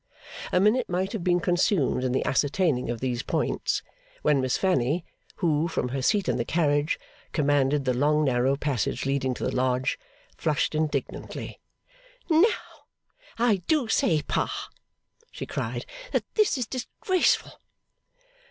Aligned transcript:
A 0.51 0.59
minute 0.59 0.89
might 0.89 1.11
have 1.13 1.23
been 1.23 1.39
consumed 1.39 2.03
in 2.03 2.11
the 2.11 2.25
ascertaining 2.25 2.89
of 2.89 3.01
these 3.01 3.21
points, 3.21 3.83
when 4.23 4.41
Miss 4.41 4.57
Fanny, 4.57 5.05
who, 5.35 5.67
from 5.67 5.89
her 5.89 6.01
seat 6.01 6.27
in 6.27 6.37
the 6.37 6.43
carriage, 6.43 6.97
commanded 7.33 7.85
the 7.85 7.93
long 7.93 8.23
narrow 8.25 8.55
passage 8.55 9.05
leading 9.05 9.35
to 9.35 9.43
the 9.43 9.55
Lodge, 9.55 9.99
flushed 10.35 10.73
indignantly. 10.73 11.59
'Now 12.31 12.87
I 13.37 13.57
do 13.67 13.87
say, 13.89 14.23
Pa,' 14.23 14.69
cried 15.47 15.85
she, 15.87 16.09
'that 16.13 16.25
this 16.33 16.57
is 16.57 16.65
disgraceful! 16.65 17.61